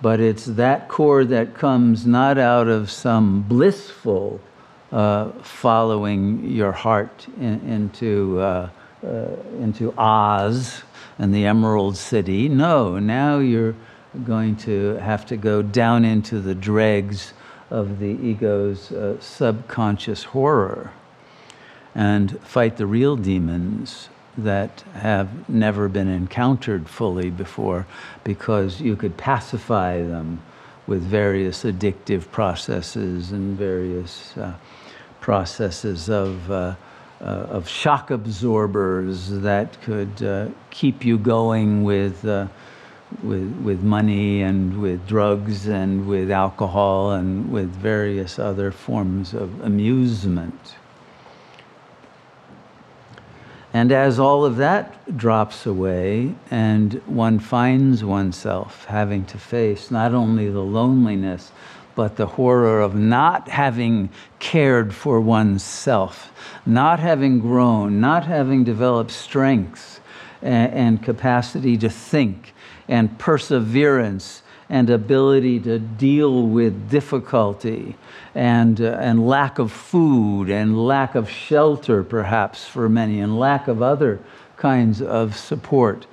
But 0.00 0.20
it's 0.20 0.46
that 0.46 0.88
core 0.88 1.26
that 1.26 1.54
comes 1.54 2.06
not 2.06 2.38
out 2.38 2.66
of 2.66 2.90
some 2.90 3.42
blissful 3.42 4.40
uh, 4.90 5.32
following 5.42 6.50
your 6.50 6.72
heart 6.72 7.26
in, 7.38 7.60
into, 7.68 8.40
uh, 8.40 8.70
uh, 9.04 9.08
into 9.58 9.92
Oz 9.98 10.82
and 11.18 11.34
the 11.34 11.44
Emerald 11.44 11.98
City. 11.98 12.48
No, 12.48 12.98
now 12.98 13.38
you're 13.38 13.76
going 14.24 14.56
to 14.56 14.94
have 14.94 15.26
to 15.26 15.36
go 15.36 15.60
down 15.60 16.06
into 16.06 16.40
the 16.40 16.54
dregs 16.54 17.34
of 17.68 17.98
the 17.98 18.18
ego's 18.22 18.90
uh, 18.90 19.20
subconscious 19.20 20.24
horror 20.24 20.90
and 21.94 22.40
fight 22.40 22.78
the 22.78 22.86
real 22.86 23.16
demons 23.16 24.08
that 24.44 24.82
have 24.94 25.48
never 25.48 25.88
been 25.88 26.08
encountered 26.08 26.88
fully 26.88 27.30
before 27.30 27.86
because 28.24 28.80
you 28.80 28.96
could 28.96 29.16
pacify 29.16 30.02
them 30.02 30.40
with 30.86 31.02
various 31.02 31.64
addictive 31.64 32.30
processes 32.32 33.32
and 33.32 33.56
various 33.56 34.36
uh, 34.36 34.54
processes 35.20 36.08
of, 36.10 36.50
uh, 36.50 36.74
uh, 37.20 37.24
of 37.24 37.68
shock 37.68 38.10
absorbers 38.10 39.30
that 39.30 39.80
could 39.82 40.22
uh, 40.22 40.48
keep 40.70 41.04
you 41.04 41.16
going 41.18 41.84
with, 41.84 42.24
uh, 42.24 42.46
with, 43.22 43.52
with 43.62 43.82
money 43.82 44.42
and 44.42 44.80
with 44.80 45.06
drugs 45.06 45.68
and 45.68 46.08
with 46.08 46.30
alcohol 46.30 47.12
and 47.12 47.52
with 47.52 47.70
various 47.70 48.38
other 48.38 48.72
forms 48.72 49.34
of 49.34 49.60
amusement. 49.62 50.74
And 53.72 53.92
as 53.92 54.18
all 54.18 54.44
of 54.44 54.56
that 54.56 55.16
drops 55.16 55.64
away, 55.64 56.34
and 56.50 56.94
one 57.06 57.38
finds 57.38 58.02
oneself 58.02 58.84
having 58.86 59.24
to 59.26 59.38
face 59.38 59.90
not 59.90 60.12
only 60.12 60.50
the 60.50 60.60
loneliness, 60.60 61.52
but 61.94 62.16
the 62.16 62.26
horror 62.26 62.80
of 62.80 62.94
not 62.94 63.48
having 63.48 64.10
cared 64.38 64.94
for 64.94 65.20
oneself, 65.20 66.32
not 66.66 66.98
having 66.98 67.40
grown, 67.40 68.00
not 68.00 68.24
having 68.26 68.64
developed 68.64 69.10
strength 69.10 70.00
and, 70.42 70.72
and 70.72 71.02
capacity 71.02 71.76
to 71.76 71.88
think, 71.88 72.54
and 72.88 73.18
perseverance 73.18 74.42
and 74.70 74.88
ability 74.88 75.58
to 75.58 75.80
deal 75.80 76.46
with 76.46 76.88
difficulty 76.88 77.96
and, 78.36 78.80
uh, 78.80 78.96
and 79.00 79.26
lack 79.26 79.58
of 79.58 79.72
food 79.72 80.48
and 80.48 80.86
lack 80.86 81.16
of 81.16 81.28
shelter, 81.28 82.04
perhaps, 82.04 82.66
for 82.66 82.88
many, 82.88 83.20
and 83.20 83.38
lack 83.38 83.66
of 83.66 83.82
other 83.82 84.20
kinds 84.56 85.02
of 85.02 85.36
support. 85.36 86.06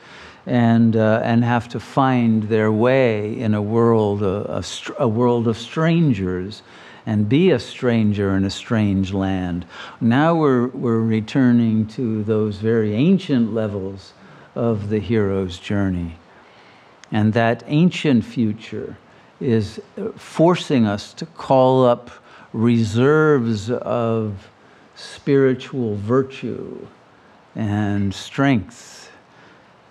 And, 0.47 0.95
uh, 0.95 1.19
and 1.25 1.43
have 1.43 1.67
to 1.69 1.79
find 1.79 2.43
their 2.43 2.71
way 2.71 3.37
in 3.37 3.53
a 3.53 3.61
world, 3.61 4.23
a, 4.23 4.59
a, 4.59 4.63
a 4.97 5.07
world 5.07 5.45
of 5.45 5.57
strangers 5.57 6.63
and 7.05 7.27
be 7.27 7.51
a 7.51 7.59
stranger 7.59 8.35
in 8.35 8.45
a 8.45 8.49
strange 8.49 9.13
land. 9.13 9.65
Now 9.99 10.35
we're, 10.35 10.67
we're 10.67 11.01
returning 11.01 11.87
to 11.87 12.23
those 12.23 12.57
very 12.57 12.93
ancient 12.93 13.53
levels 13.53 14.13
of 14.55 14.89
the 14.89 14.99
hero's 14.99 15.59
journey. 15.59 16.15
And 17.11 17.33
that 17.33 17.63
ancient 17.67 18.25
future 18.25 18.97
is 19.39 19.79
forcing 20.15 20.85
us 20.85 21.13
to 21.13 21.25
call 21.25 21.85
up 21.85 22.09
reserves 22.53 23.69
of 23.69 24.49
spiritual 24.95 25.95
virtue 25.95 26.87
and 27.55 28.13
strength 28.13 29.11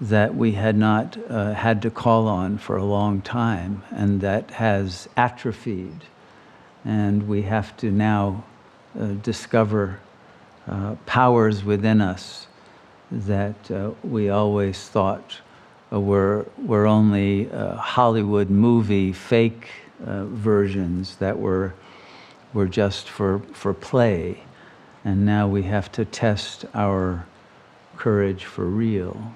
that 0.00 0.34
we 0.34 0.52
had 0.52 0.76
not 0.76 1.16
uh, 1.30 1.54
had 1.54 1.80
to 1.82 1.90
call 1.90 2.28
on 2.28 2.58
for 2.58 2.76
a 2.76 2.84
long 2.84 3.22
time 3.22 3.82
and 3.90 4.20
that 4.20 4.50
has 4.50 5.08
atrophied. 5.16 6.04
And 6.84 7.26
we 7.28 7.42
have 7.42 7.76
to 7.78 7.90
now 7.90 8.44
uh, 8.98 9.06
discover 9.22 10.00
uh, 10.68 10.96
powers 11.06 11.64
within 11.64 12.00
us 12.00 12.46
that 13.10 13.70
uh, 13.70 13.92
we 14.02 14.28
always 14.28 14.88
thought 14.88 15.40
uh, 15.40 15.45
were, 15.90 16.46
were 16.64 16.86
only 16.86 17.50
uh, 17.50 17.76
Hollywood 17.76 18.50
movie 18.50 19.12
fake 19.12 19.68
uh, 20.04 20.24
versions 20.24 21.16
that 21.16 21.38
were, 21.38 21.74
were 22.52 22.66
just 22.66 23.08
for, 23.08 23.40
for 23.52 23.72
play. 23.72 24.42
And 25.04 25.24
now 25.24 25.46
we 25.46 25.62
have 25.62 25.92
to 25.92 26.04
test 26.04 26.64
our 26.74 27.26
courage 27.96 28.44
for 28.44 28.64
real. 28.64 29.32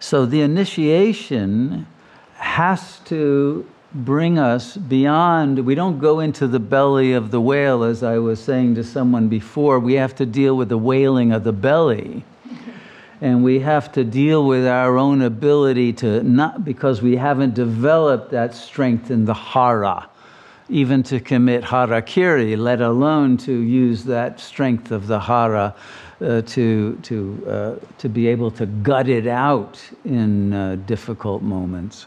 So 0.00 0.24
the 0.24 0.40
initiation 0.40 1.86
has 2.34 3.00
to 3.06 3.68
bring 3.92 4.38
us 4.38 4.76
beyond, 4.76 5.64
we 5.64 5.74
don't 5.74 5.98
go 5.98 6.20
into 6.20 6.46
the 6.46 6.60
belly 6.60 7.12
of 7.14 7.30
the 7.30 7.40
whale, 7.40 7.82
as 7.82 8.02
I 8.02 8.18
was 8.18 8.38
saying 8.38 8.74
to 8.76 8.84
someone 8.84 9.28
before. 9.28 9.80
We 9.80 9.94
have 9.94 10.14
to 10.16 10.26
deal 10.26 10.56
with 10.56 10.68
the 10.68 10.78
wailing 10.78 11.32
of 11.32 11.42
the 11.42 11.52
belly. 11.52 12.24
And 13.20 13.42
we 13.42 13.60
have 13.60 13.90
to 13.92 14.04
deal 14.04 14.46
with 14.46 14.66
our 14.66 14.96
own 14.96 15.22
ability 15.22 15.92
to 15.94 16.22
not, 16.22 16.64
because 16.64 17.02
we 17.02 17.16
haven't 17.16 17.54
developed 17.54 18.30
that 18.30 18.54
strength 18.54 19.10
in 19.10 19.24
the 19.24 19.34
hara, 19.34 20.08
even 20.68 21.02
to 21.04 21.18
commit 21.18 21.64
harakiri, 21.64 22.56
let 22.56 22.80
alone 22.80 23.36
to 23.38 23.52
use 23.52 24.04
that 24.04 24.38
strength 24.38 24.92
of 24.92 25.08
the 25.08 25.18
hara 25.18 25.74
uh, 26.20 26.42
to, 26.42 26.96
to, 27.02 27.44
uh, 27.48 27.86
to 27.98 28.08
be 28.08 28.28
able 28.28 28.50
to 28.52 28.66
gut 28.66 29.08
it 29.08 29.26
out 29.26 29.80
in 30.04 30.52
uh, 30.52 30.76
difficult 30.86 31.42
moments. 31.42 32.06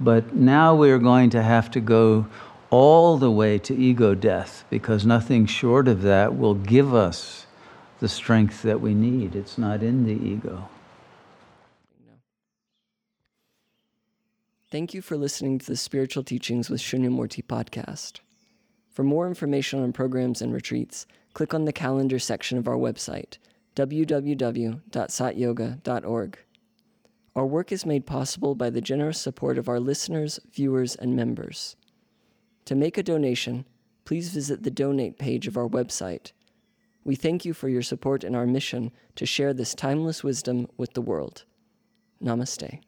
But 0.00 0.34
now 0.34 0.74
we're 0.74 0.98
going 0.98 1.30
to 1.30 1.42
have 1.42 1.70
to 1.72 1.80
go 1.80 2.26
all 2.70 3.16
the 3.16 3.30
way 3.30 3.58
to 3.58 3.74
ego 3.74 4.14
death 4.14 4.64
because 4.70 5.06
nothing 5.06 5.46
short 5.46 5.88
of 5.88 6.02
that 6.02 6.36
will 6.36 6.54
give 6.54 6.94
us 6.94 7.45
the 8.00 8.08
strength 8.08 8.62
that 8.62 8.80
we 8.80 8.94
need. 8.94 9.34
It's 9.34 9.58
not 9.58 9.82
in 9.82 10.04
the 10.04 10.12
ego. 10.12 10.68
Thank 14.70 14.94
you 14.94 15.00
for 15.00 15.16
listening 15.16 15.58
to 15.60 15.66
the 15.66 15.76
Spiritual 15.76 16.24
Teachings 16.24 16.68
with 16.68 16.80
Shunyamurti 16.80 17.44
podcast. 17.44 18.18
For 18.90 19.04
more 19.04 19.28
information 19.28 19.80
on 19.82 19.92
programs 19.92 20.42
and 20.42 20.52
retreats, 20.52 21.06
click 21.34 21.54
on 21.54 21.66
the 21.66 21.72
calendar 21.72 22.18
section 22.18 22.58
of 22.58 22.66
our 22.66 22.76
website, 22.76 23.38
www.satyoga.org. 23.76 26.38
Our 27.36 27.46
work 27.46 27.70
is 27.70 27.86
made 27.86 28.06
possible 28.06 28.54
by 28.54 28.70
the 28.70 28.80
generous 28.80 29.20
support 29.20 29.58
of 29.58 29.68
our 29.68 29.78
listeners, 29.78 30.40
viewers, 30.50 30.96
and 30.96 31.14
members. 31.14 31.76
To 32.64 32.74
make 32.74 32.96
a 32.96 33.02
donation, 33.02 33.66
please 34.06 34.30
visit 34.30 34.62
the 34.62 34.70
donate 34.70 35.18
page 35.18 35.46
of 35.46 35.58
our 35.58 35.68
website. 35.68 36.32
We 37.06 37.14
thank 37.14 37.44
you 37.44 37.54
for 37.54 37.68
your 37.68 37.82
support 37.82 38.24
in 38.24 38.34
our 38.34 38.48
mission 38.48 38.90
to 39.14 39.26
share 39.26 39.54
this 39.54 39.76
timeless 39.76 40.24
wisdom 40.24 40.66
with 40.76 40.94
the 40.94 41.00
world. 41.00 41.44
Namaste. 42.20 42.80